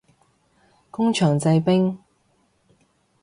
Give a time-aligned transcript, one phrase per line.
[0.89, 1.95] 工場製冰